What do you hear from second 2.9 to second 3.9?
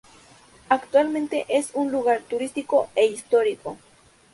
e histórico.